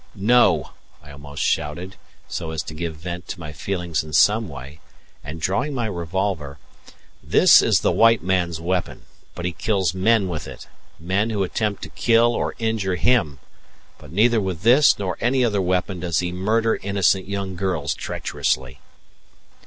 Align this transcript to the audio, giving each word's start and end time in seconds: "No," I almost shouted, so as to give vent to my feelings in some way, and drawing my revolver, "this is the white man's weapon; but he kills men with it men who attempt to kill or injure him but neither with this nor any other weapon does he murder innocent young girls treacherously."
"No," 0.15 0.71
I 1.03 1.11
almost 1.11 1.43
shouted, 1.43 1.95
so 2.27 2.49
as 2.49 2.63
to 2.63 2.73
give 2.73 2.95
vent 2.95 3.27
to 3.27 3.39
my 3.39 3.51
feelings 3.53 4.03
in 4.03 4.13
some 4.13 4.49
way, 4.49 4.79
and 5.23 5.39
drawing 5.39 5.75
my 5.75 5.85
revolver, 5.85 6.57
"this 7.23 7.61
is 7.61 7.81
the 7.81 7.91
white 7.91 8.23
man's 8.23 8.59
weapon; 8.59 9.03
but 9.35 9.45
he 9.45 9.51
kills 9.51 9.93
men 9.93 10.27
with 10.27 10.47
it 10.47 10.67
men 10.99 11.29
who 11.29 11.43
attempt 11.43 11.83
to 11.83 11.89
kill 11.89 12.33
or 12.33 12.55
injure 12.57 12.95
him 12.95 13.37
but 13.99 14.11
neither 14.11 14.41
with 14.41 14.63
this 14.63 14.97
nor 14.97 15.17
any 15.21 15.45
other 15.45 15.61
weapon 15.61 15.99
does 15.99 16.17
he 16.17 16.31
murder 16.31 16.77
innocent 16.81 17.27
young 17.27 17.55
girls 17.55 17.93
treacherously." 17.93 18.79